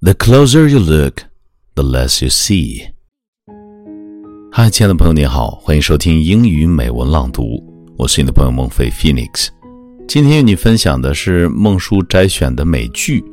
[0.00, 1.24] The closer you look,
[1.74, 2.92] the less you see.
[4.52, 7.60] 嗨，亲爱的朋友，你好，欢迎收听英语美文朗读，
[7.96, 9.48] 我是你的朋友孟非 Phoenix。
[10.06, 13.24] 今天与你分享的是孟叔摘选的美剧，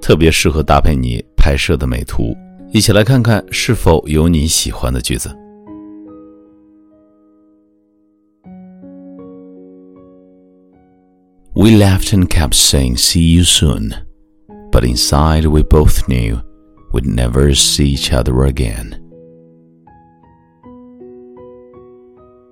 [0.00, 2.34] 特别适合搭配你拍摄的美图。
[2.72, 5.28] 一起来看看是否有你喜欢的句子。
[11.52, 13.92] We laughed and kept saying, "See you soon."
[14.74, 16.42] But inside we both knew
[16.90, 19.00] we'd never see each other again.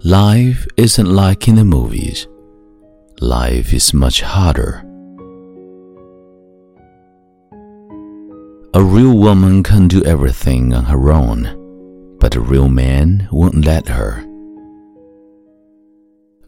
[0.04, 2.28] Life isn't like in the movies.
[3.20, 4.84] Life is much harder.
[8.72, 13.88] A real woman can do everything on her own, but a real man won't let
[13.88, 14.24] her.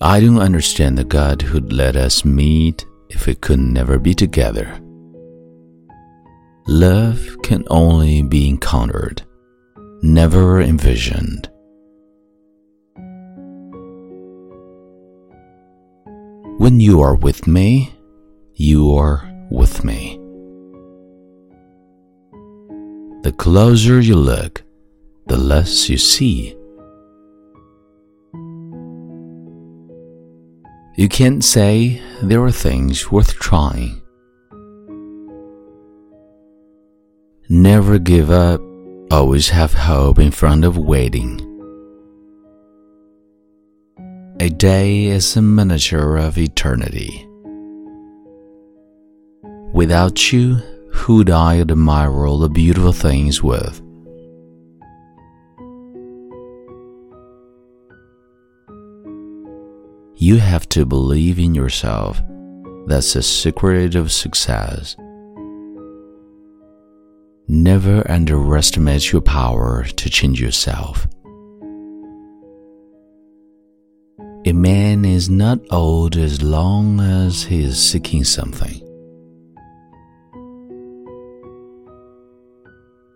[0.00, 4.80] I don't understand the God who'd let us meet if we could never be together.
[6.84, 9.22] Love can only be encountered,
[10.02, 11.48] never envisioned.
[16.58, 17.94] When you are with me,
[18.52, 20.18] you are with me.
[23.22, 24.62] The closer you look,
[25.26, 26.54] the less you see.
[30.98, 34.03] You can't say there are things worth trying
[37.50, 38.62] Never give up,
[39.10, 41.42] always have hope in front of waiting.
[44.40, 47.28] A day is a miniature of eternity.
[49.74, 50.54] Without you,
[50.90, 53.78] who'd I admire all the beautiful things with?
[60.16, 62.22] You have to believe in yourself.
[62.86, 64.96] That's the secret of success.
[67.64, 71.06] Never underestimate your power to change yourself.
[74.44, 78.82] A man is not old as long as he is seeking something.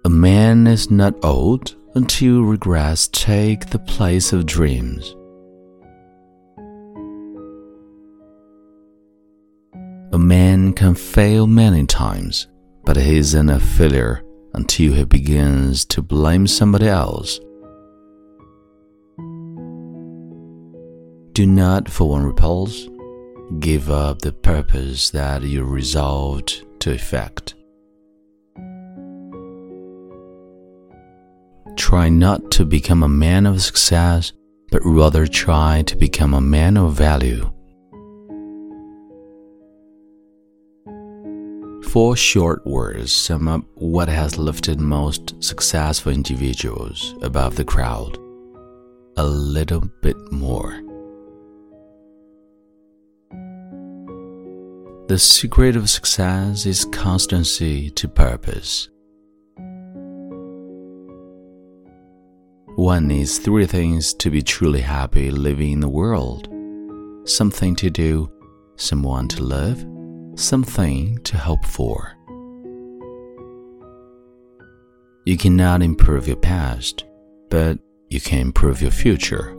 [0.06, 5.14] A man is not old until regrets take the place of dreams.
[10.14, 12.47] A man can fail many times
[12.87, 14.22] but he isn't a failure
[14.54, 17.38] until he begins to blame somebody else.
[21.32, 22.88] Do not, for one repulse,
[23.60, 27.54] give up the purpose that you resolved to effect.
[31.76, 34.32] Try not to become a man of success,
[34.70, 37.53] but rather try to become a man of value.
[41.88, 48.19] Four short words sum up what has lifted most successful individuals above the crowd.
[49.16, 50.82] A little bit more.
[55.09, 58.91] The secret of success is constancy to purpose.
[62.76, 66.49] One needs three things to be truly happy living in the world
[67.25, 68.31] something to do,
[68.76, 69.84] someone to love,
[70.38, 72.15] something to hope for.
[75.25, 77.04] You cannot improve your past,
[77.50, 77.78] but
[78.09, 79.54] you can improve your future.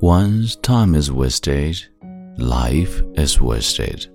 [0.00, 1.76] Once time is wasted,
[2.38, 4.06] life is wasted.